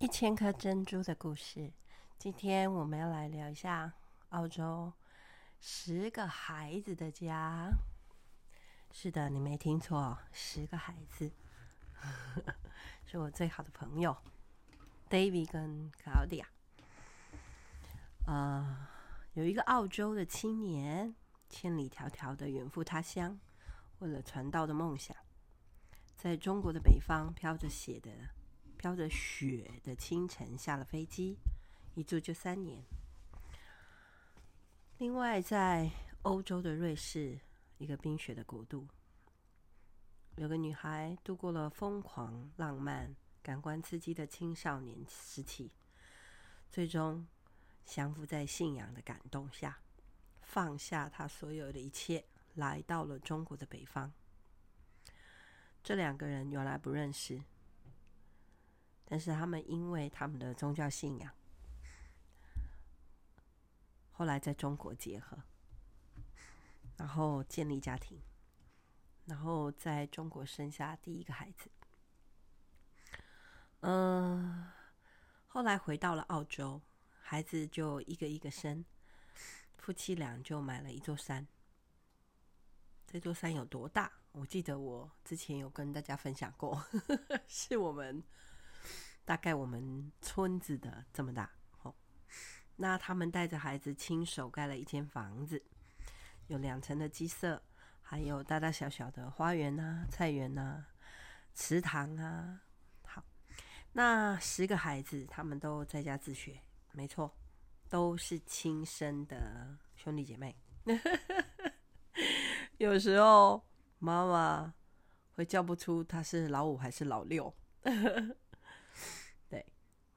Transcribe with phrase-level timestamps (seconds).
[0.00, 1.74] 一千颗珍珠的故事。
[2.16, 3.92] 今天我们要来聊一下
[4.30, 4.90] 澳洲
[5.60, 7.70] 十个孩子的家。
[8.90, 11.30] 是的，你没听错，十个孩子，
[13.04, 14.16] 是我最好的朋友
[15.10, 16.46] David 跟 Claudia。
[18.26, 18.88] 呃，
[19.34, 21.14] 有一个澳洲的青年，
[21.50, 23.38] 千里迢迢的远赴他乡，
[23.98, 25.14] 为了传道的梦想，
[26.16, 28.10] 在中国的北方飘着雪的。
[28.80, 31.36] 飘着雪的清晨，下了飞机，
[31.94, 32.82] 一住就三年。
[34.96, 35.90] 另外，在
[36.22, 37.38] 欧洲的瑞士，
[37.76, 38.88] 一个冰雪的国度，
[40.36, 45.70] 有个女孩度过了疯狂、浪漫、感官刺激的青少年时期，
[46.70, 47.26] 最终
[47.84, 49.78] 降服在信仰的感动下，
[50.40, 54.10] 放下她所有的一切，来到了中国的北方。
[55.82, 57.42] 这两个人原来不认识。
[59.10, 61.34] 但是他们因为他们的宗教信仰，
[64.12, 65.36] 后来在中国结合，
[66.96, 68.20] 然后建立家庭，
[69.24, 71.68] 然后在中国生下第一个孩子。
[73.80, 74.70] 嗯，
[75.48, 76.80] 后来回到了澳洲，
[77.20, 78.84] 孩子就一个一个生，
[79.76, 81.44] 夫妻俩就买了一座山。
[83.08, 84.12] 这座山有多大？
[84.30, 86.86] 我记得我之前有跟大家分享过，
[87.48, 88.22] 是我们。
[89.30, 91.48] 大概我们村子的这么大，
[91.84, 91.94] 哦，
[92.74, 95.62] 那他们带着孩子亲手盖了一间房子，
[96.48, 97.62] 有两层的鸡舍，
[98.02, 100.84] 还有大大小小的花园啊、菜园啊、
[101.54, 102.60] 池塘啊。
[103.04, 103.24] 好，
[103.92, 107.32] 那十个孩子他们都在家自学，没错，
[107.88, 110.56] 都是亲生的兄弟姐妹。
[112.78, 113.64] 有时候
[114.00, 114.74] 妈妈
[115.36, 117.54] 会叫不出他是老五还是老六。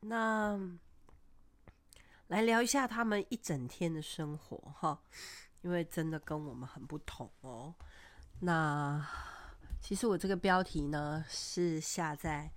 [0.06, 0.60] 那
[2.28, 5.02] 来聊一下他们一整天的生活哈，
[5.62, 7.74] 因为真的跟我们很不同哦。
[8.40, 9.06] 那
[9.80, 12.52] 其实我这个标题呢是下在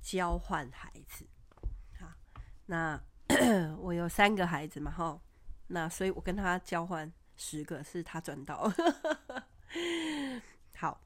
[0.00, 1.26] 交换孩子，
[2.00, 2.08] 好，
[2.66, 3.00] 那
[3.78, 5.20] 我有三个孩子嘛哈，
[5.68, 8.72] 那所以我跟他交换十个，是他赚到。
[10.76, 11.00] 好，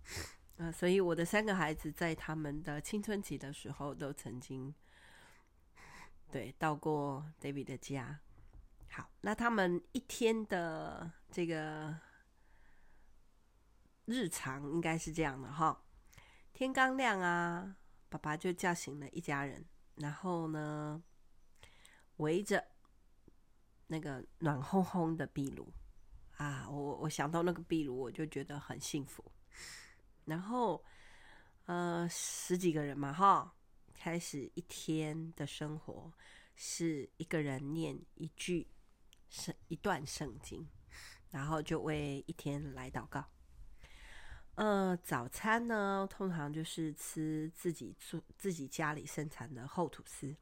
[0.57, 4.75] 那所以我的三个孩子在他们的青春期的时候都曾经。
[6.32, 8.19] 对，到过 David 的家。
[8.88, 11.94] 好，那他们一天的这个
[14.06, 15.84] 日常应该是这样的哈。
[16.54, 17.76] 天刚亮啊，
[18.09, 19.62] 爸爸就叫醒了一家人，
[19.97, 21.03] 然后呢，
[22.16, 22.66] 围着
[23.87, 25.70] 那个暖烘烘的壁炉
[26.38, 29.22] 啊，我我想到那个壁炉，我就觉得很幸福。
[30.25, 30.82] 然后，
[31.66, 33.53] 呃，十几个人嘛，哈。
[34.05, 36.13] 开始一天的生活，
[36.57, 38.67] 是一个人念一句
[39.31, 40.69] 圣一段圣经，
[41.31, 43.25] 然后就为一天来祷告。
[44.57, 50.35] 呃，早餐呢，通常就是吃自己做自己家里生产的厚吐司，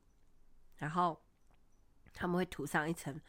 [0.79, 1.23] 然后
[2.15, 3.21] 他们会涂上一层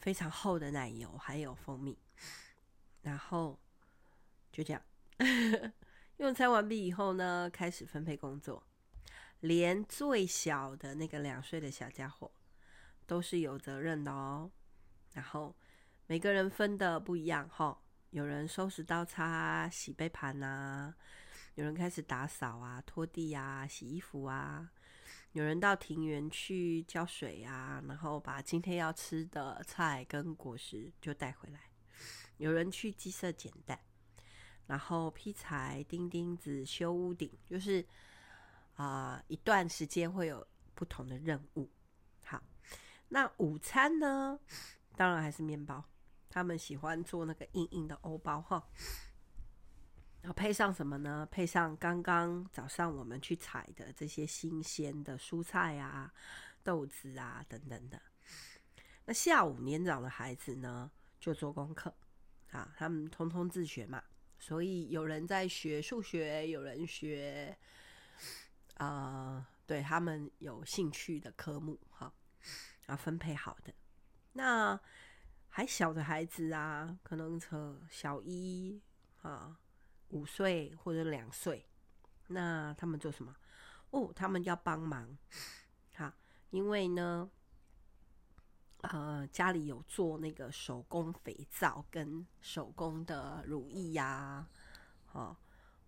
[0.00, 1.96] 非常厚的奶油，还有蜂蜜，
[3.02, 3.56] 然后
[4.50, 4.82] 就这样
[6.18, 8.60] 用餐完毕以后呢，开始分配工作。
[9.44, 12.30] 连最小的那个两岁的小家伙
[13.06, 14.50] 都是有责任的哦。
[15.12, 15.54] 然后
[16.06, 17.78] 每个人分的不一样哈，
[18.08, 20.94] 有人收拾刀叉、洗杯盘啊，
[21.56, 24.70] 有人开始打扫啊、拖地啊、洗衣服啊，
[25.32, 31.60] 有人到庭园去浇水啊，然后把今天要吃的菜跟果实就带回来。
[32.38, 33.78] 有人去鸡舍捡蛋，
[34.68, 37.86] 然后劈柴、钉钉子、修屋顶，就是。
[38.76, 41.70] 啊、一段时间会有不同的任务。
[42.24, 42.42] 好，
[43.08, 44.38] 那午餐呢？
[44.96, 45.84] 当然还是面包。
[46.28, 48.68] 他们喜欢做那个硬硬的欧包哈。
[50.20, 51.28] 然后配上什么呢？
[51.30, 56.12] 配上刚刚早上我们去采的这些新鲜的蔬菜啊、
[56.62, 58.00] 豆子啊等等的。
[59.04, 60.90] 那下午年长的孩子呢，
[61.20, 61.94] 就做功课。
[62.50, 64.02] 啊，他们通通自学嘛，
[64.38, 67.56] 所以有人在学数学，有人学。
[68.74, 72.12] 啊、对他们有兴趣的科目哈，
[72.86, 73.72] 啊，分配好的。
[74.32, 74.78] 那
[75.48, 78.82] 还小的孩子啊，可能从小一
[79.22, 79.56] 啊，
[80.08, 81.66] 五岁或者两岁，
[82.26, 83.36] 那他们做什么？
[83.90, 85.16] 哦，他们要帮忙，
[85.94, 86.12] 好，
[86.50, 87.30] 因为呢，
[88.82, 94.48] 呃，家里有做那个手工肥皂跟手工的乳液呀，
[95.12, 95.38] 啊，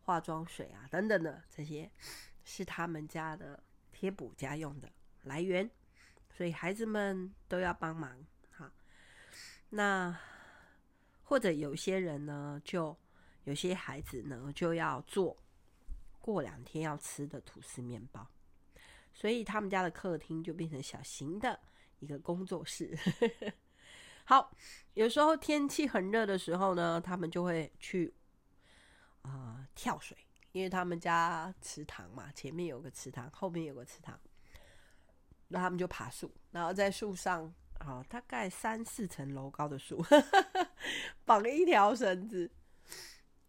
[0.05, 1.91] 化妆水啊等等的这些。
[2.47, 3.63] 是他们家的
[3.93, 4.91] 贴补家用的
[5.25, 5.69] 来源，
[6.31, 8.25] 所以孩子们都要帮忙。
[8.53, 8.73] 哈，
[9.69, 10.19] 那
[11.25, 12.97] 或者有些人呢，就
[13.45, 15.37] 有些孩子呢就要做
[16.21, 18.27] 过两天要吃的吐司面包，
[19.13, 21.61] 所以他们家的客厅就变成小型的
[21.99, 22.97] 一个工作室。
[24.25, 24.53] 好，
[24.95, 28.15] 有时候天气很热的时候呢，他们就会去
[29.23, 30.17] 啊、跳水，
[30.57, 34.19] 因为他们家池塘嘛，前面有个池塘，后面有个池塘，
[35.49, 40.03] 那他们就爬树，然后在树上啊、大概三四层楼高的树，
[41.27, 42.51] 绑一条绳子。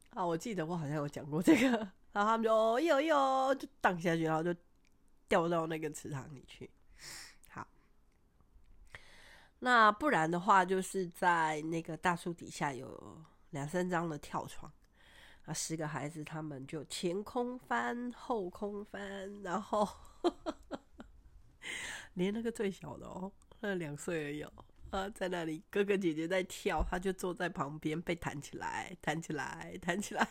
[0.09, 1.69] 啊，我记得我好像有讲过这个，
[2.11, 4.53] 然后他们就哦哟哟就荡下去，然后就
[5.29, 6.69] 掉到那个池塘里去。
[7.47, 7.65] 好
[9.59, 14.69] 那不然的话，就是在那个大树底下有两三张的跳床，
[15.47, 19.87] 啊，十个孩子他们就前空翻、后空翻，然后
[22.13, 24.53] 连那个最小的哦，那两岁而已哦，
[24.91, 30.29] 啊，在那里哥哥姐姐在跳，他就坐在旁边被弹起来、弹起来、弹起来，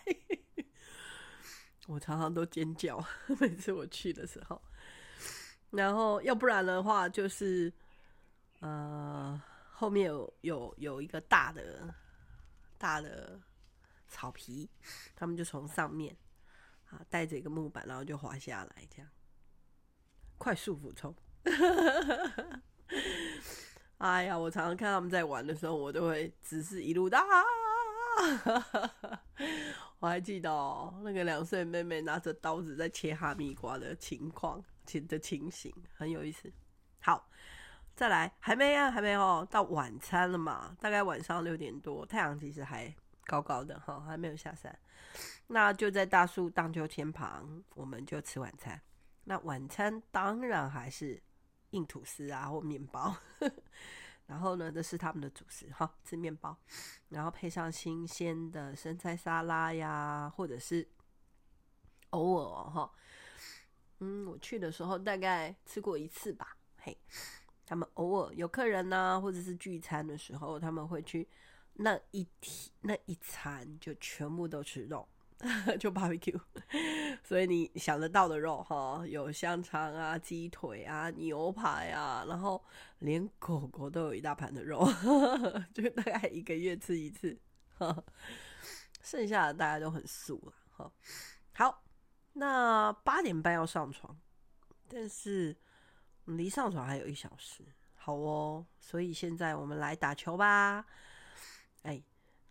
[1.88, 3.04] 我常常都尖叫，
[3.40, 4.60] 每次我去的时候，
[5.70, 7.72] 然后要不然的话就是。
[8.60, 9.38] 呃，
[9.70, 11.94] 后面有有有一个大的
[12.78, 13.38] 大的
[14.06, 14.70] 草皮，
[15.14, 16.17] 他们就从上面
[16.91, 19.11] 啊带着一个木板，然后就滑下来，这样
[20.38, 21.14] 快速俯冲。
[23.99, 27.19] 哎呀，我常常看他们在玩的时候，我都会只是一路的。
[29.99, 36.53] 我还记得哦，那个两岁妹妹拿着刀子在切哈密瓜的情况，情的情形很有意思。
[37.00, 37.29] 好。
[37.94, 40.76] 再来，还没啊，还没哦，到晚餐了嘛？
[40.79, 42.94] 大概晚上六点多，太阳其实还
[43.26, 44.78] 高高的哈，还没有下山。
[45.49, 48.81] 那就在大树荡秋千旁，我们就吃晚餐。
[49.25, 51.23] 那晚餐当然还是
[51.70, 53.17] 硬吐司啊，或面包。
[54.26, 56.56] 然后呢，这是他们的主食哈，吃面包，
[57.08, 60.88] 然后配上新鲜的生菜沙拉呀，或者是
[62.11, 62.93] 偶尔哈，
[64.00, 66.96] 嗯，我去的时候大概吃过一次吧，嘿。
[67.69, 71.29] 他们偶尔有客人呢、啊，或者是聚餐的时候，他们会去
[71.78, 75.08] 那一天那一餐就全部都吃肉，
[75.78, 76.40] 就 barbecue。
[77.23, 82.62] 所以你想得到的肉哈，有香肠啊、鸡腿啊、牛排啊，然后
[83.00, 84.84] 连狗狗都有一大盘的肉，
[85.75, 87.38] 就大概一个月吃一次。
[89.02, 90.93] 剩下的大家都很素了哈。
[91.52, 91.84] 好，
[92.34, 94.19] 那八点半要上床，
[94.88, 95.56] 但是。
[96.29, 97.64] 离上床还有一小时，
[97.94, 100.84] 好哦，所以现在我们来打球吧。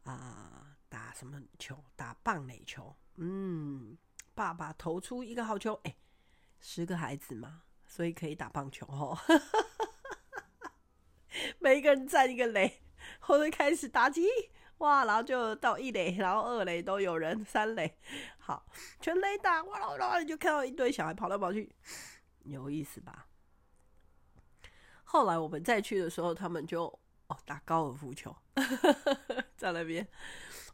[0.06, 1.84] 啊、打什么球？
[1.96, 2.96] 打棒垒球。
[3.16, 3.98] 嗯，
[4.34, 5.80] 爸爸投出一个好球。
[5.84, 5.96] 哎，
[6.60, 9.16] 十个孩子嘛，所以可以打棒球哦。
[11.60, 12.82] 每一个人站一个垒，
[13.20, 14.26] 后面开始打击。
[14.80, 17.98] 哇，然后就到一垒，然后二垒都有人，三垒
[18.38, 18.66] 好，
[19.00, 19.64] 全垒打。
[19.64, 21.74] 哇啦啦，你就看到一堆小孩跑来跑去，
[22.44, 23.28] 有意思吧？
[25.04, 28.36] 后来我们再去的时候，他们就哦打高尔夫球，
[29.58, 30.08] 在那边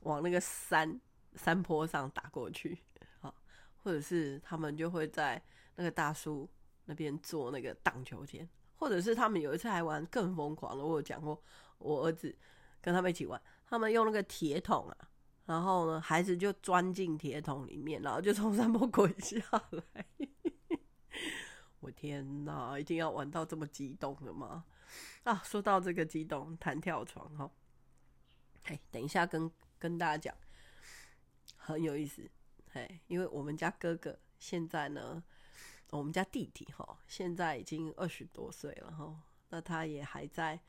[0.01, 0.99] 往那个山
[1.35, 2.77] 山坡上打过去，
[3.19, 3.33] 好，
[3.77, 5.41] 或者是他们就会在
[5.75, 6.49] 那个大树
[6.85, 11.41] 那边做那个荡秋千，或者是他们有一次还玩更疯狂的，我有讲过，
[11.77, 12.35] 我儿子
[12.81, 14.97] 跟他们一起玩，他们用那个铁桶啊，
[15.45, 19.39] 然后呢，孩子就钻进铁桶里面，然后就从山坡滚下
[19.71, 20.05] 来。
[21.79, 24.65] 我天哪，一定要玩到这么激动的吗？
[25.23, 27.51] 啊，说到这个激动，弹跳床哈，
[28.63, 30.35] 嘿，等一下跟跟大家讲，
[31.57, 32.29] 很有意思，
[32.73, 35.23] 哎，因为我们家哥哥现在呢，
[35.89, 40.59] 我们家弟弟哈，现在已经二十多岁了哈，那他也还在，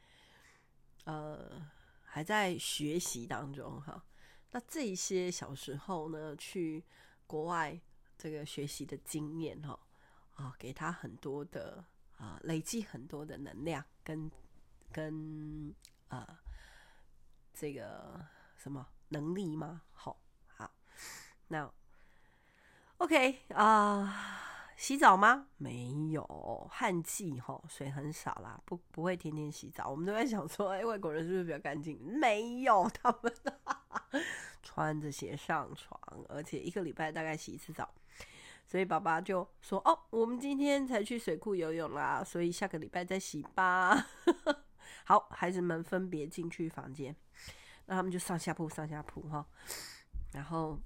[1.05, 1.71] 呃，
[2.05, 4.05] 还在学习当中哈。
[4.51, 6.85] 那这些小时候呢，去
[7.27, 7.81] 国外
[8.19, 9.79] 这个学习的经验哈。
[10.35, 11.85] 啊、哦，给他很多的
[12.23, 14.31] 啊、累积很多的能量跟
[14.93, 15.75] 跟
[16.07, 16.25] 呃
[17.53, 18.25] 这个
[18.57, 19.83] 什么能力吗？
[19.93, 20.73] 好，好，
[21.49, 21.69] 那
[22.99, 24.41] OK 啊、
[24.77, 25.49] 洗澡吗？
[25.57, 29.91] 没有，旱季吼，水很少啦，不不会天天洗澡。
[29.91, 32.01] 我们都在想说，哎，外国人是不是比较干净？
[32.01, 33.35] 没有，他们
[34.63, 37.93] 穿着鞋上床，而且一个礼拜大概洗一次澡。
[38.73, 43.95] 所以爸爸就说：“哦，我们今天才去水库游泳啦，所以下个礼拜再洗吧。
[45.05, 47.15] ”好，孩子们分别进去房间，
[47.85, 49.47] 那他们就上下铺，上下铺哈。
[50.33, 50.81] 然后，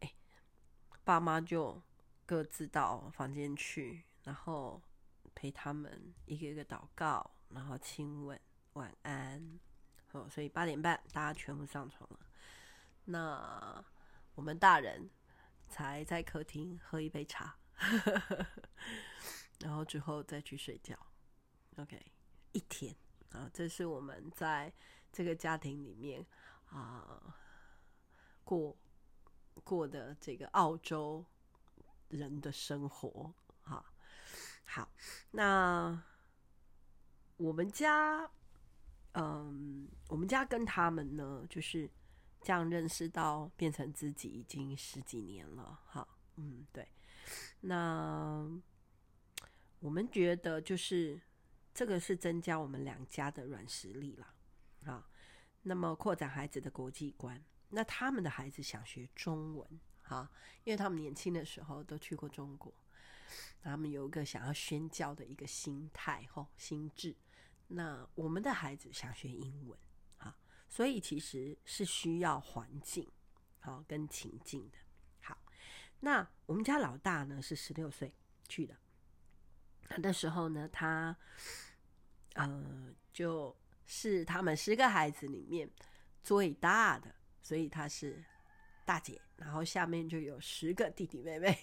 [0.00, 0.10] 哎，
[1.04, 1.82] 爸妈就
[2.24, 4.80] 各自到房间去，然后
[5.34, 8.40] 陪他们一个一个祷告，然后亲吻，
[8.72, 9.60] 晚安。
[10.12, 12.20] 哦，所以八点半大家全部上床了。
[13.04, 13.84] 那
[14.34, 15.10] 我们大人
[15.68, 17.56] 才在客厅喝一杯茶，
[19.60, 20.96] 然后之后再去睡觉。
[21.76, 22.00] OK，
[22.52, 22.94] 一天
[23.30, 24.72] 啊，这是我们在
[25.12, 26.24] 这个家庭里面
[26.66, 27.36] 啊
[28.44, 28.76] 过
[29.64, 31.24] 过的这个澳洲
[32.08, 33.34] 人的生活。
[33.64, 33.84] 啊，
[34.64, 34.88] 好，
[35.30, 36.02] 那
[37.38, 38.30] 我们家，
[39.12, 41.90] 嗯，我们家跟他们呢，就是
[42.44, 45.80] 这样认识到变成自己已经十几年了。
[45.86, 46.86] 哈，嗯，对，
[47.62, 48.46] 那
[49.80, 51.20] 我们觉得就是。
[51.76, 54.32] 这个是增加我们两家的软实力了，
[54.84, 55.04] 啊，
[55.62, 57.44] 那么扩展孩子的国际观。
[57.70, 60.30] 那他们的孩子想学中文，哈，
[60.62, 62.72] 因为他们年轻的时候都去过中国，
[63.60, 67.16] 他们有一个想要宣教的一个心态，吼，心智。
[67.66, 69.76] 那我们的孩子想学英文，
[70.74, 73.08] 所以其实是需要环境，
[73.60, 74.78] 好，跟情境的。
[75.20, 75.38] 好，
[76.00, 78.12] 那我们家老大呢是十六岁
[78.48, 78.76] 去的。
[79.98, 81.16] 那时候呢，他，
[82.32, 85.70] 呃，就是他们十个孩子里面
[86.24, 88.24] 最大的，所以他是
[88.84, 89.22] 大姐。
[89.36, 91.56] 然后下面就有十个弟弟妹妹。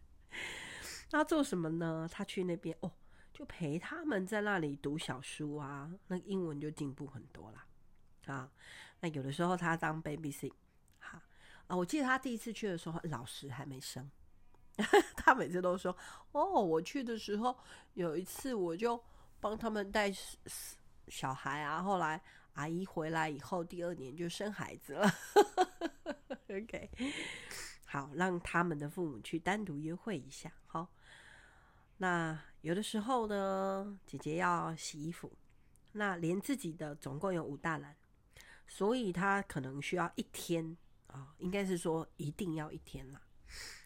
[1.10, 2.06] 那做什么呢？
[2.12, 2.92] 他去那边哦，
[3.32, 7.66] 就陪他们在那里读小书啊，那英文就进步很多啦。
[8.26, 8.50] 啊。
[9.00, 10.52] 那有的时候他当 babysit，
[10.98, 11.22] 哈
[11.66, 14.10] 啊，我记得他第一次去的时候，老师还没生。
[15.16, 15.96] 他每次都说
[16.32, 17.56] ：“哦，我去的时候
[17.94, 19.02] 有一次，我就
[19.40, 20.12] 帮他们带
[21.08, 21.82] 小孩啊。
[21.82, 22.20] 后来
[22.52, 25.10] 阿姨回来以后，第二年就生孩子了。
[26.48, 26.90] ”OK，
[27.86, 30.52] 好，让他们的父母去单独约会一下。
[30.66, 30.86] 好，
[31.96, 35.32] 那有的时候呢，姐姐要洗衣服，
[35.92, 37.96] 那连自己的总共有五大篮，
[38.66, 40.76] 所以他可能需要一天
[41.08, 43.22] 啊、应该是说一定要一天啦。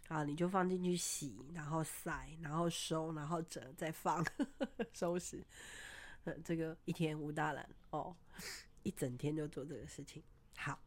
[0.09, 5.47] 啊，你就放进去洗，然后晒，然后收，然后折，再放，呵 呵收拾。
[6.25, 8.17] 呃，这个一天无大篮哦，
[8.83, 10.21] 一整天就做这个事情。
[10.57, 10.83] 好，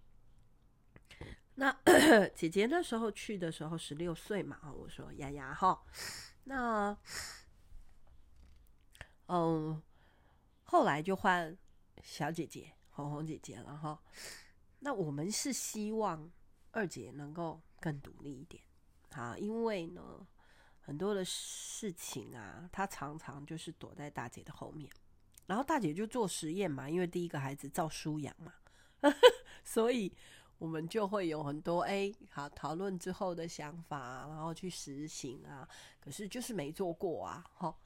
[1.55, 1.71] 那
[2.35, 5.81] 姐姐那时候去的时候十六岁嘛，我说丫丫哈，
[6.43, 6.97] 那
[9.27, 9.81] 嗯，
[10.65, 11.57] 后来就换
[12.03, 14.01] 小姐姐红红姐姐了哈。
[14.79, 16.31] 那我们是希望
[16.71, 18.63] 二姐能够更独立一点。
[19.11, 20.25] 啊，因为呢，
[20.81, 24.91] 很多的事情啊，她常常就是躲在大姐的后面，
[25.45, 28.51] 然后大姐就做实验嘛，因为第一个孩子照书养嘛，
[29.63, 30.11] 所以
[30.57, 35.67] 我们就会有很多哎，好讨论之后的想法，然后去实行啊。
[35.99, 37.77] 可是就是没做过啊，哈，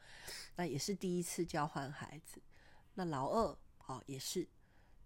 [0.55, 2.41] 那也是第一次交换孩子。
[2.93, 4.47] 那老二哦，也是，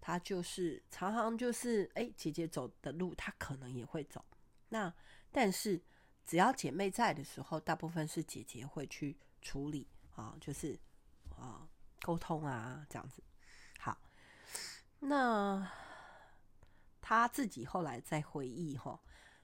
[0.02, 4.22] 他就是常常就是哎，姐姐走的路，他可能也会走。
[4.68, 4.92] 那
[5.30, 5.80] 但是。
[6.24, 10.78] 只要姐妹在的时候，大部分是姐姐会去处理啊，就是
[11.36, 11.68] 啊
[12.00, 13.20] 沟通啊这样子。
[13.80, 13.98] 好，
[15.00, 15.68] 那
[17.00, 19.00] 他自己后来在回忆哈，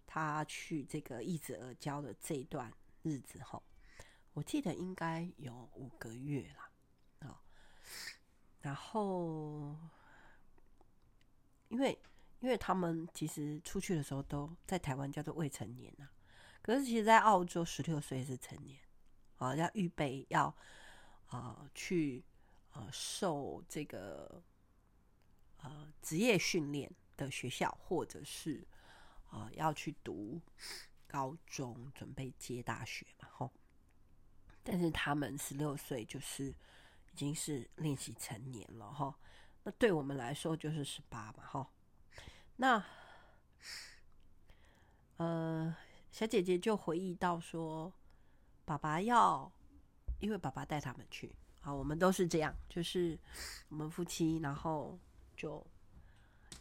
[0.07, 2.73] 他去这个易子而教的这段
[3.03, 3.61] 日子后，
[4.33, 7.43] 我记得应该有五个月了啊。
[8.61, 9.77] 然后，
[11.69, 11.99] 因为
[12.41, 16.09] 因为他们其实出去的时候都在台湾叫做未成年呐。
[16.63, 18.79] 可是，其实，在澳洲，十六岁是成年，
[19.37, 20.55] 啊，要预备要
[21.29, 22.23] 啊、去
[22.73, 24.43] 啊、呃、受这个
[25.63, 28.67] 呃职业训练的学校，或者是
[29.31, 30.41] 啊、要去读
[31.07, 33.51] 高中，准备接大学嘛，吼。
[34.63, 39.19] 但是他们十六岁就是已经是练习成年了，哈。
[39.73, 41.71] 对我们来说就是十八嘛，哈。
[42.57, 42.85] 那
[45.17, 45.77] 呃。
[46.11, 47.93] 小姐姐就回忆到说
[48.65, 49.53] ：“爸爸要，
[50.19, 53.17] 因为爸爸带他们去，啊，我们都是这样，就是
[53.69, 54.99] 我们夫妻，然后
[55.37, 55.65] 就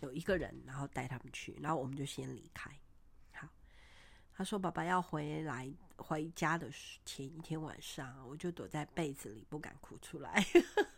[0.01, 2.69] 有一个人，然后带他们去，然后我们就先离开。
[3.33, 3.47] 好，
[4.31, 6.69] 他说爸爸要回来回家的
[7.03, 10.45] 前一天晚上，我就躲在被子里不敢哭出来，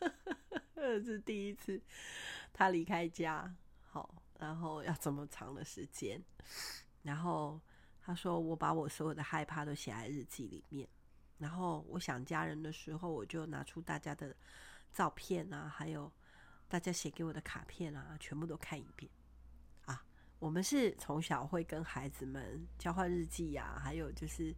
[1.04, 1.82] 这是第一次
[2.54, 6.24] 他离开家，好，然后要这么长的时间，
[7.04, 7.60] 然后。”
[8.02, 10.90] 他说：“我把我所有的害怕都写在日记里面，
[11.38, 14.36] 然后我想家人的时候，我就拿出大家的
[14.92, 16.12] 照片啊，还有
[16.68, 19.12] 大家写给我的卡片啊，全部都看一遍。
[19.86, 20.04] 啊，
[20.40, 24.56] 我们是从小会跟孩子们交换日记呀，还有就是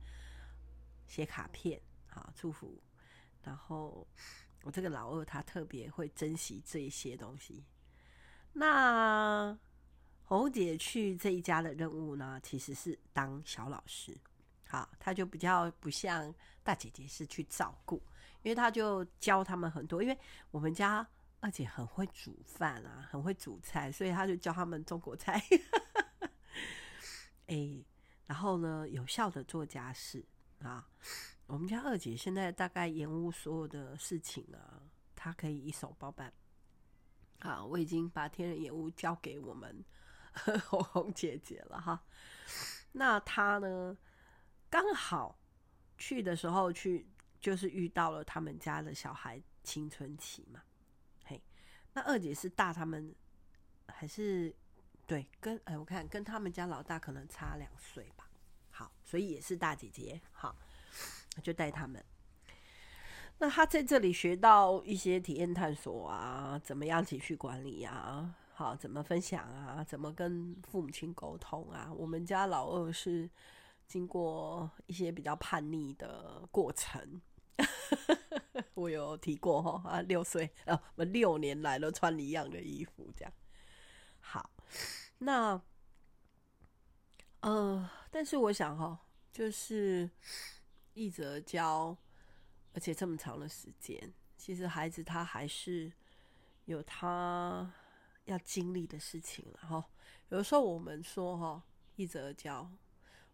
[1.06, 2.82] 写卡片，好祝福。
[3.44, 4.08] 然后
[4.63, 7.63] 我这个老二他特别会珍惜这一些东西。
[8.53, 9.58] 那
[10.24, 14.18] 红姐去这一家的任务呢，其实是当小老师。
[14.68, 18.01] 好，他就比较不像大姐姐是去照顾，
[18.41, 20.01] 因为他就教他们很多。
[20.01, 20.18] 因为
[20.50, 21.06] 我们家
[21.41, 25.44] 二姐很会煮饭啊，很会煮菜，所以他就教他们中国菜。
[27.48, 27.84] 哎，
[28.25, 30.24] 然后呢，有效的做家事
[30.60, 30.88] 啊。
[31.51, 34.81] 我们家二姐现在大概延误所有的事情啊，
[35.13, 36.31] 她可以一手包办。
[37.41, 39.84] 好，我已经把天人延误交给我们
[40.70, 42.01] 红红姐姐了哈。
[42.93, 43.98] 那她呢？
[44.70, 45.38] 刚好
[45.98, 47.05] 去的时候去，
[47.41, 50.62] 就是遇到了他们家的小孩青春期嘛。
[51.25, 51.43] 嘿，
[51.91, 53.13] 那二姐是大他们，
[53.89, 54.55] 还是
[55.05, 55.27] 对？
[55.41, 58.29] 跟哎，我看跟他们家老大可能差两岁吧。
[58.70, 60.22] 好，所以也是大姐姐。
[60.31, 60.55] 好，
[61.43, 62.03] 就带他们。
[63.39, 68.35] 那他在这里学到一些体验探索啊，怎么样情绪管理啊？
[68.53, 69.83] 好，怎么分享啊？
[69.83, 71.91] 怎么跟父母亲沟通啊？
[71.95, 73.29] 我们家老二是。
[73.88, 77.21] 经过一些比较叛逆的过程，
[78.73, 83.33] 我有提过哈啊，六岁啊，我六年来都穿一样的衣服，这样。
[84.21, 84.50] 好，
[85.17, 85.61] 那
[87.41, 88.97] 呃，但是我想哈，
[89.33, 90.09] 就是
[90.93, 91.98] 一则教，
[92.74, 95.91] 而且这么长的时间，其实孩子他还是
[96.65, 97.74] 有他
[98.25, 99.86] 要经历的事情了哈。
[100.29, 101.63] 有的时候我们说哈，
[101.95, 102.71] 一则教。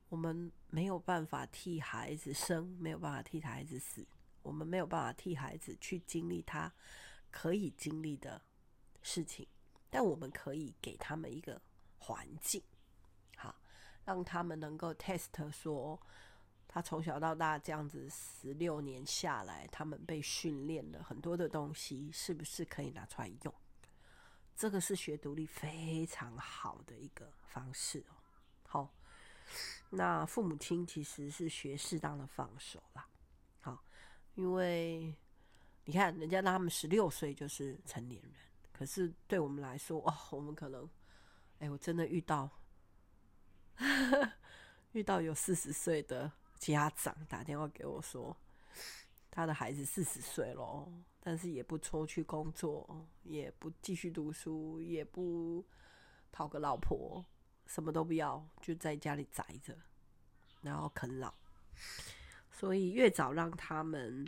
[0.10, 4.08] 我们没有办法替孩子生，没有办法替孩子死，
[4.42, 6.72] 我们没有办法替孩子去经历他
[7.30, 8.42] 可以经历的
[9.02, 9.46] 事情，
[9.90, 11.62] 但我们可以给他们一个
[11.98, 12.64] 环境，
[13.36, 13.54] 好，
[14.06, 16.02] 让他们能够 test 说，
[16.78, 23.54] 他从小到大这样子十六年下来，他们被训练了很多的东西，是不是可以拿出来用？
[24.56, 28.14] 这个是学独立非常好的一个方式哦，
[28.68, 28.94] 好。
[29.90, 33.08] 那父母亲其实是学适当的放手啦，
[33.62, 33.84] 好，
[34.36, 35.16] 因为
[35.86, 38.34] 你看人家他们十六岁就是成年人，
[38.72, 40.88] 可是对我们来说，哦，我们可能，
[41.58, 42.48] 哎、我真的遇到
[44.94, 48.36] 遇到有四十岁的家长打电话给我说，
[49.30, 55.66] 他的孩子四十岁了，但是也不出去工作，也不继续读书，也不
[56.32, 57.26] 讨个老婆。
[57.66, 59.78] 什么都不要，就在家里宅着，
[60.62, 61.34] 然后啃老。
[62.50, 64.26] 所以越早让他们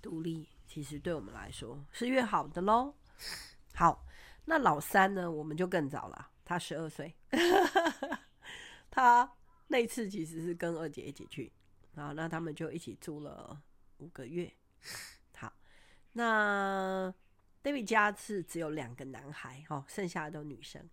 [0.00, 2.94] 独立，其实对我们来说是越好的喽。
[3.74, 4.06] 好，
[4.46, 5.30] 那老三呢？
[5.30, 7.14] 我们就更早了，他十二岁。
[8.90, 9.30] 他
[9.68, 11.52] 那次其实是跟二姐一起去，
[11.94, 13.60] 然后那他们就一起住了
[13.98, 14.52] 五个月。
[15.36, 15.52] 好，
[16.12, 17.12] 那
[17.62, 20.88] David 家是只有两个男孩，哦，剩下的都女生。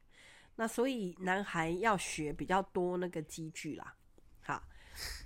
[0.56, 3.96] 那所以男孩要学比较多那个机具啦，
[4.42, 4.64] 好，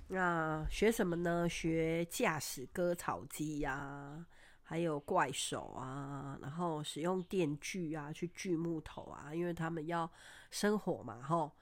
[0.08, 1.48] 那学什么呢？
[1.48, 4.26] 学驾驶割草机呀、啊，
[4.62, 10.10] 还有怪手啊，然后使用电锯啊去锯木头啊，因为他们要
[10.50, 11.52] 生火嘛，吼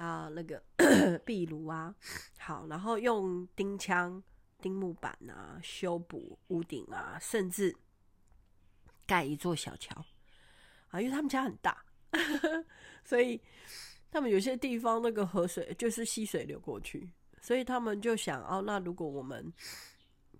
[0.00, 0.62] 啊那个
[1.26, 1.94] 壁炉啊，
[2.38, 4.22] 好，然后用钉枪
[4.58, 7.76] 钉木板啊，修补屋顶啊，甚至
[9.06, 9.94] 盖一座小桥
[10.88, 11.84] 啊，因为他们家很大。
[13.04, 13.40] 所以
[14.10, 19.52] 他们有些地方那个河水就是溪水流过去，所以他们就想哦，那如果我们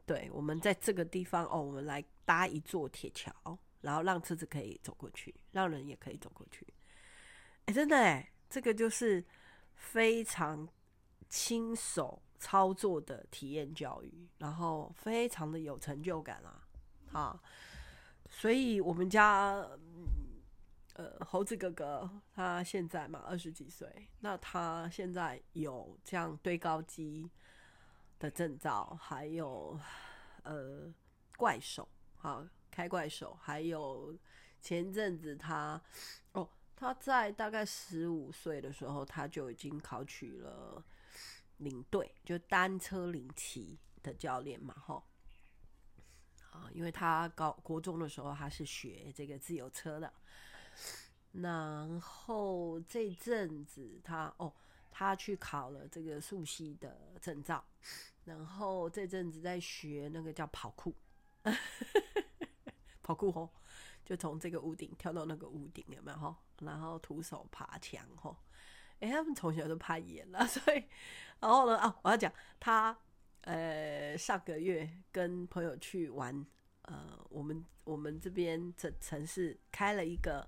[0.06, 3.30] 对我们在这个地方哦，我们来搭一座铁桥，
[3.82, 6.66] 然后让车子可以走过去，让人也可以走过去。
[7.66, 9.24] 哎，真的哎，这个就是
[9.80, 10.68] 非常
[11.28, 16.68] 亲手操作的体验教育，然后非常的有成就感啊！
[17.12, 17.42] 啊，
[18.28, 19.66] 所以我们家。
[20.94, 23.88] 呃，猴子哥哥他现在嘛二十几岁，
[24.18, 27.30] 那他现在有这样堆高机
[28.18, 29.80] 的证照，还有
[30.42, 30.92] 呃
[31.38, 34.14] 怪手，好开怪手，还有
[34.60, 35.80] 前阵子他
[36.32, 36.46] 哦
[36.80, 40.82] 他在大概十五岁的时候，他就已经考取了
[41.58, 45.04] 领队，就单车领骑的教练嘛，哈
[46.50, 50.10] 啊，因为他高国中的时候他是学这个自由车的。
[51.32, 54.50] 然后这阵子他哦，
[54.90, 57.62] 他去考了这个溯溪的证照，
[58.24, 60.94] 然后这阵子在学那个叫跑酷，
[63.02, 63.50] 跑酷吼，
[64.04, 66.36] 就从这个屋顶跳到那个屋顶，有没有？
[66.60, 68.36] 然后徒手爬墙吼，
[69.00, 70.84] 哎，他们从小都攀岩了， 所以
[71.40, 72.96] 然后呢啊，我要讲他
[73.42, 76.44] 呃，上个月跟朋友去玩，
[76.82, 80.46] 呃，我们我们这边这城市开了一个，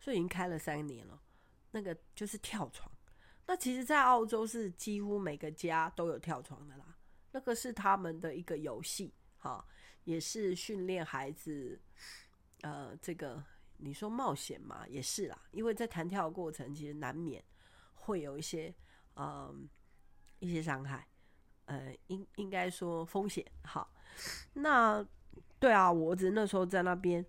[0.00, 1.22] 所以已经开了三年了。
[1.72, 2.90] 那个就是跳床，
[3.46, 6.96] 那其实，在澳洲是几乎每个家都有跳床的啦。
[7.32, 9.62] 那个是他们的一个游戏，哈，
[10.06, 11.78] 也是训练孩子，
[12.62, 13.44] 呃，这个
[13.76, 17.44] 你说冒险嘛，也是啦，因为在弹跳过程，其实难免
[17.94, 18.74] 会有一些，
[19.16, 19.68] 嗯、
[20.38, 21.06] 一些伤害，
[21.66, 23.44] 呃，应应该说风险。
[23.62, 23.92] 好，
[24.54, 25.06] 那
[25.60, 27.22] 对啊，我只那时候在那边。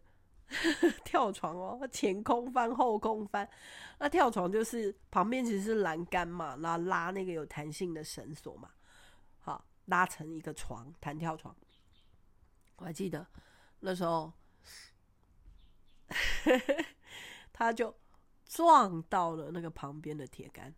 [1.04, 3.46] 跳床哦，前空翻、后空翻。
[4.00, 8.72] 那跳床就是旁边其实是栏杆嘛，然后拉那个有弹性的绳索嘛，
[9.42, 11.54] 好，拉成一个床，弹跳床。
[12.78, 13.28] 我还记得
[13.82, 14.32] 那时候，
[17.54, 17.96] 他就
[18.46, 20.74] 撞到了那个旁边的铁杆。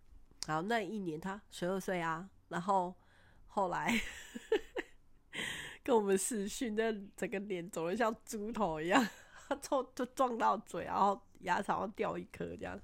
[0.48, 2.96] 好，那一年他十二岁啊，然后
[3.48, 3.94] 后来
[5.84, 9.08] 跟我们视讯，那整个脸肿的像猪头一样。
[9.50, 12.80] 他撞就撞到嘴，然后牙槽要掉一颗这样。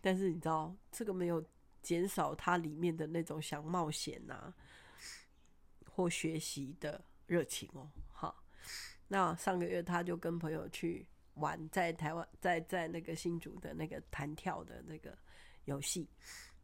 [0.00, 1.44] 但是你知道，这个没有
[1.82, 4.54] 减少他里面的那种想冒险呐、啊，
[5.96, 7.90] 或学习的热情哦。
[8.12, 8.44] 好，
[9.08, 11.06] 那上个月他就跟朋友去
[11.36, 15.16] 玩，在台湾，在在那个新竹的那个弹跳的那个
[15.64, 16.06] 游戏。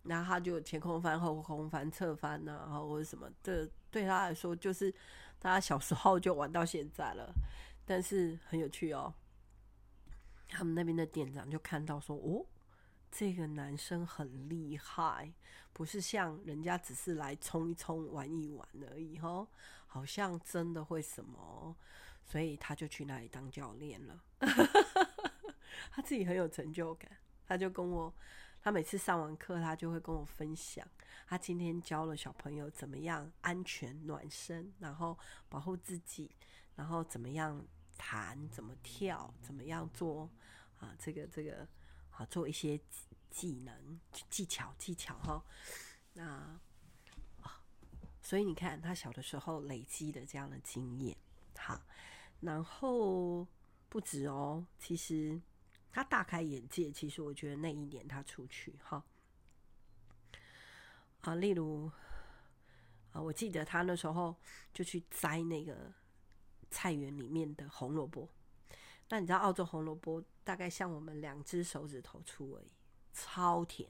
[0.03, 4.93] 然后他就前空翻、后空翻、侧翻呐、啊，然后或者什么，这对他来说就是
[5.41, 7.33] 他小时候就玩到现在了。
[7.87, 9.15] 但是很有趣哦，
[10.49, 12.45] 他们那边的店长就看到说：“哦，
[13.13, 15.33] 这个男生很厉害，
[15.73, 19.47] 不是像人家只是来冲一冲、玩一玩而已哦，
[19.87, 21.77] 好像真的会什么。”
[22.25, 24.23] 所以他就去那里当教练了。
[25.91, 27.11] 他自己很有成就感，
[27.47, 28.13] 他就跟我。
[28.65, 30.87] 他每次上完课，他就会跟我分享，
[31.27, 36.31] 他今天教了小朋友怎么样安全暖身，然后保护自己，
[36.77, 37.61] 然后怎么样
[37.99, 40.31] 弹，怎么跳，怎么样做
[40.79, 41.67] 啊，这个这个
[42.13, 42.81] 好做一些
[43.29, 45.45] 技能技巧技巧哈。
[46.13, 46.61] 那，
[48.21, 51.17] 所以你看他小的时候累积的这样的经验，
[51.59, 51.83] 好，
[52.41, 53.45] 然后
[53.89, 55.43] 不止哦，其实。
[55.95, 59.05] 他大开眼界，其实我觉得那一年他出去哈，
[61.21, 61.93] 啊，例如
[63.13, 64.35] 啊，我记得他那时候
[64.73, 65.93] 就去摘那个
[66.71, 68.27] 菜园里面的红萝卜。
[69.13, 72.73] 那你知道澳洲红萝卜大概像我们两只手指头粗而已，
[73.13, 73.87] 超甜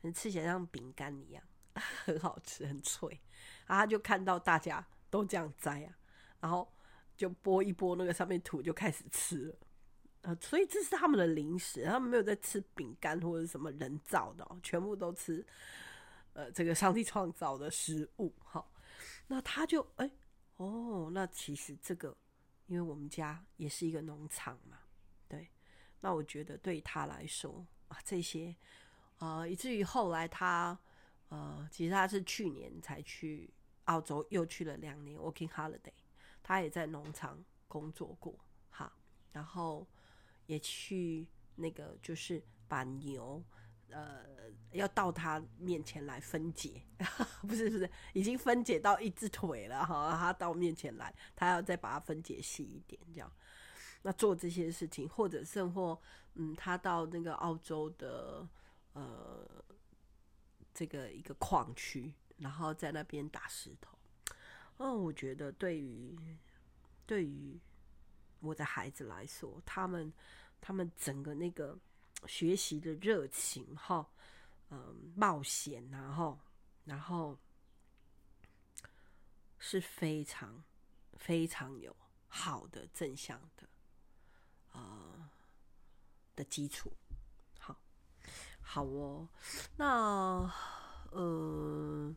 [0.00, 1.44] 的，吃起来像饼干一样，
[2.06, 3.20] 很好吃，很脆。
[3.66, 5.98] 然后他就看到大家都这样摘啊，
[6.40, 6.66] 然后
[7.14, 9.58] 就剥一剥那个上面土，就开始吃了。
[10.22, 15.44] 呃，所以这是他们的零食，他们没有在吃饼干或者什么人造的哦，全部都吃，
[16.32, 18.34] 呃，这个上帝创造的食物。
[18.42, 18.72] 好，
[19.26, 20.10] 那他就哎、
[20.56, 22.16] 哦，那其实这个，
[22.66, 24.78] 因为我们家也是一个农场嘛，
[25.28, 25.48] 对，
[26.00, 28.54] 那我觉得对他来说啊，这些，
[29.18, 30.78] 呃，以至于后来他，
[31.28, 33.52] 呃，其实他是去年才去
[33.84, 35.92] 澳洲，又去了两年 working holiday，
[36.42, 38.38] 他也在农场工作过，
[38.70, 38.92] 哈，
[39.32, 39.86] 然后。
[40.46, 43.42] 也去那个，就是把牛，
[43.94, 44.24] 呃，
[44.72, 46.82] 要到他面前来分解，
[47.46, 53.32] 不是不是，已经分解到一只腿了哈，他到面前来，他要再把它分解细一点，这样。
[54.02, 55.98] 那做这些事情，或者甚或，
[56.34, 58.46] 嗯，他到那个澳洲的，
[58.94, 59.64] 呃，
[60.74, 63.96] 这个一个矿区，然后在那边打石头。
[64.78, 66.18] 哦，我觉得对于，
[67.06, 67.60] 对于。
[68.40, 70.12] 我的孩子来说，他们
[70.60, 71.78] 他们整个那个
[72.26, 74.06] 学习的热情哈，
[74.70, 76.38] 嗯，冒险然后
[76.84, 77.38] 然后
[79.58, 80.62] 是非常
[81.18, 81.94] 非常有
[82.28, 83.68] 好的正向的
[84.72, 85.30] 呃
[86.34, 86.92] 的基础，
[87.58, 87.76] 好，
[88.60, 89.28] 好哦，
[89.76, 90.52] 那
[91.10, 92.14] 呃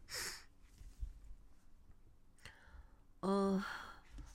[3.20, 3.63] 呃。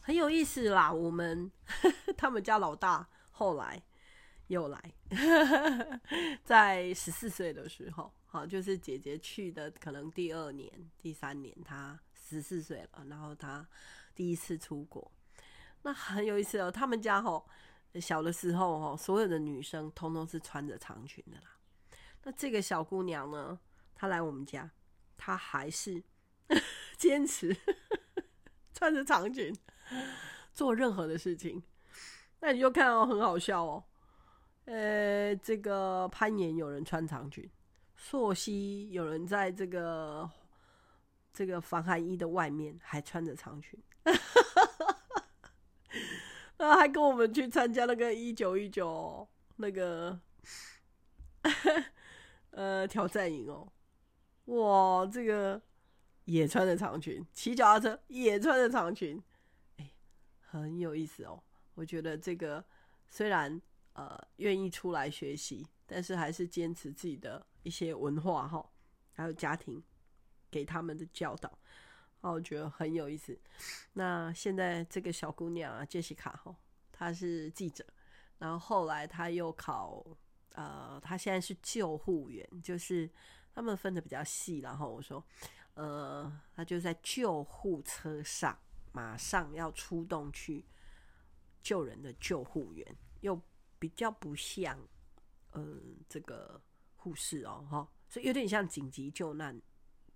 [0.04, 1.50] 很有意思啦，我们
[2.18, 3.80] 他们家老大后来
[4.52, 4.94] 又来，
[6.44, 13.66] 在十四岁的时候，好，就是姐姐去的可能第二年、第三年，她十四岁了，然后她
[14.14, 15.10] 第一次出国，
[15.80, 16.70] 那很有意思哦。
[16.70, 17.48] 他们家吼
[17.94, 21.56] 小的时候吼，所有的女生通通是穿着长裙的啦。
[22.24, 23.58] 那这个小姑娘呢，
[23.94, 24.70] 她来我们家，
[25.16, 26.04] 她还是
[26.98, 27.56] 坚持
[28.74, 29.54] 穿着长裙。
[30.52, 31.62] 做任何的事情，
[32.40, 33.82] 那你就看哦，很好笑哦。
[34.64, 37.48] 呃，这个攀岩有人穿长裙，
[37.96, 40.28] 溯溪有人在这个
[41.32, 43.76] 这个防寒衣的外面还穿着长裙，
[46.58, 50.20] 那还跟我们去参加那个一九一九那个
[52.50, 53.66] 呃挑战营哦，
[54.44, 55.60] 哇，这个
[56.26, 59.20] 也穿着长裙，骑脚踏车也穿着长裙，
[59.78, 59.90] 哎，
[60.40, 61.42] 很有意思哦。
[61.74, 62.64] 我觉得这个
[63.08, 63.60] 虽然
[63.94, 68.64] 呃愿意出来学习，但是还是坚持自己的一些文化哈，
[69.12, 69.82] 还有家庭
[70.50, 71.48] 给他们的教导，
[72.20, 73.38] 啊我觉得很有意思。
[73.92, 76.54] 那现在这个小姑娘啊，杰西卡哈，
[76.90, 77.84] 她是记者，
[78.38, 80.04] 然后后来她又考
[80.54, 83.10] 呃，她现在是救护员，就是
[83.54, 84.58] 他们分的比较细。
[84.58, 85.24] 然后我说，
[85.74, 88.58] 呃，她就在救护车上，
[88.92, 90.64] 马上要出动去。
[91.62, 92.84] 救人的救护员
[93.20, 93.40] 又
[93.82, 94.78] 比较不像，
[95.54, 96.62] 嗯，这个
[96.94, 99.60] 护士哦，哈，所以有点像紧急救难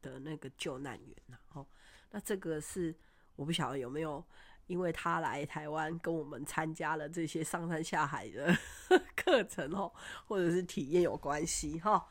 [0.00, 1.66] 的那个救难员呐，哦，
[2.12, 2.96] 那这个是
[3.34, 4.24] 我不晓得有没有，
[4.68, 8.56] 因为他来台湾跟我们参加了这些上山下海的
[9.16, 9.92] 课程哦，
[10.26, 12.06] 或者是体验有关系哈。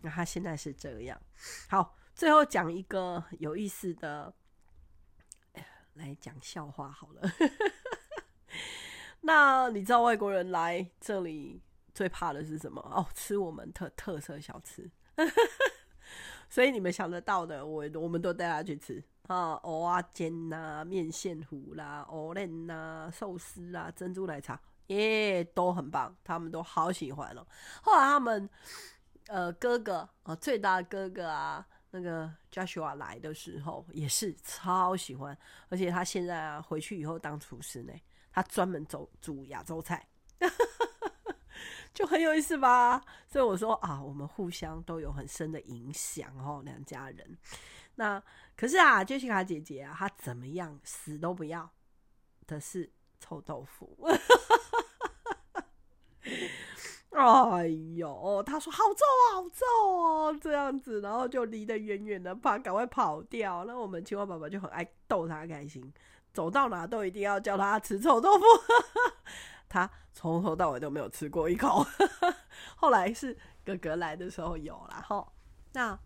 [0.00, 1.20] 那他现在是这样，
[1.68, 4.34] 好，最后讲一个有意思的，
[5.92, 7.30] 来讲笑话好了。
[9.26, 11.60] 那你知道外国人来这里
[11.92, 12.80] 最怕的是什么？
[12.80, 14.88] 哦，吃我们特特色小吃。
[16.48, 27.44] 所以你们想得到的，我我们都带他去吃啊，蚵仔煎呐、面线糊啦、蚵仔坜呐、寿司啊、珍珠奶茶，耶，都很棒，他们都好喜欢哦。
[27.82, 28.48] 后来他们
[29.26, 35.36] 呃哥哥啊，最大的哥哥啊，那个 Joshua 来的时候也是超喜欢，
[35.68, 37.92] 而且他现在啊回去以后当厨师呢。
[38.36, 40.06] 他专门走煮亚洲菜，
[41.94, 43.02] 就很有意思吧？
[43.26, 47.38] 所以我说啊，我们互相都有很深的影响哦，两家人。
[47.94, 48.22] 那
[48.54, 51.70] 可是啊，杰西卡姐姐啊，她怎么样死都不要
[52.46, 53.96] 的是臭豆腐。
[57.12, 63.64] 哎呦，她说好臭啊，好臭哦，这样子，然后就离得远远的，怕赶快跑掉。
[63.64, 65.90] 那我们青蛙爸爸就很爱逗她开心。
[66.36, 68.44] 走到哪都一定要叫他吃臭豆腐，
[69.70, 71.82] 他从头到尾都没有吃过一口。
[72.76, 75.32] 后来是哥哥来的时候有了哈。
[75.72, 75.98] 那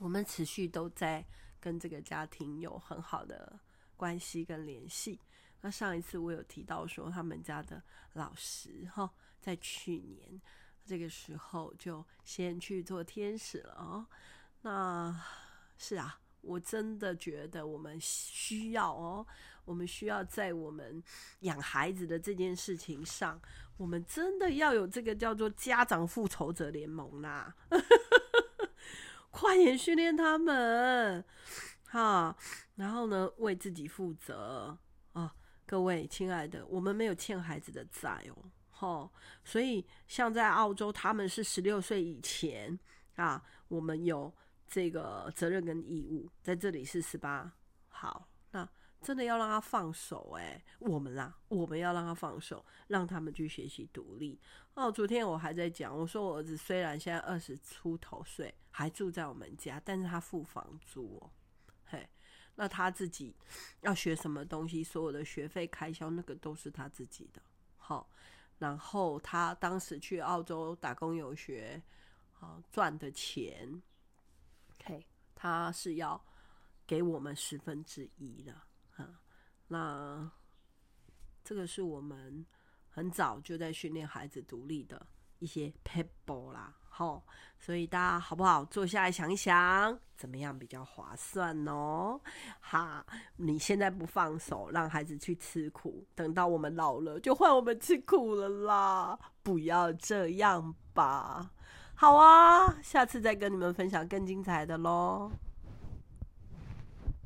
[0.00, 1.24] 我们持续都在
[1.60, 3.56] 跟这个家庭有很好的
[3.96, 5.20] 关系跟联系。
[5.60, 7.80] 那上一次我有提到说，他们家的
[8.14, 9.08] 老师哈，
[9.40, 10.42] 在去年
[10.84, 14.04] 这个时候就先去做天使了哦。
[14.62, 15.22] 那
[15.78, 16.18] 是啊。
[16.42, 19.26] 我真的觉得我们需要哦，
[19.64, 21.02] 我们需要在我们
[21.40, 23.40] 养孩子的这件事情上，
[23.76, 27.54] 我们真的要有这个叫做家长复仇者联盟啦！
[29.30, 31.24] 快点训练他们，
[31.84, 32.36] 哈，
[32.76, 34.76] 然后呢，为自己负责
[35.12, 35.34] 啊！
[35.66, 39.10] 各位亲爱的，我们没有欠孩子的债哦，哈，
[39.44, 42.78] 所以像在澳洲，他们是十六岁以前
[43.16, 44.34] 啊，我们有。
[44.70, 47.52] 这个责任跟义务在这里是十八，
[47.88, 48.66] 好，那
[49.00, 54.38] 真的要让他放手哎，我们啦，我们要让他放手，让他们去学习独立。
[54.74, 61.30] 哦，昨天我还在讲，我说我儿子虽然现在二十出头岁，还住在我们家，但是他付房租哦，
[61.86, 62.08] 嘿，
[62.54, 63.34] 那他自己
[63.80, 67.42] 要学什么东西，所有的学费开销那个都是他自己的，
[67.76, 68.08] 好，
[68.58, 71.82] 然后他当时去澳洲打工游学，
[72.32, 73.82] 好赚的钱。
[75.42, 76.22] 他是要
[76.86, 78.54] 给我们十分之一的，
[78.90, 79.08] 哈，
[79.68, 80.30] 那
[81.42, 82.44] 这个是我们
[82.90, 85.06] 很早就在训练孩子独立的
[85.38, 87.24] 一些撇步啦，好，
[87.58, 88.62] 所以大家好不好？
[88.66, 92.20] 坐下来想一想，怎么样比较划算哦？
[92.60, 93.02] 哈，
[93.36, 99.18] 你现在不放手，让孩子去吃苦，等到我们老了，就换我们吃苦了啦！
[99.42, 101.50] 不要这样吧。
[102.00, 105.30] 好啊，下次再跟你们分享更精彩的喽。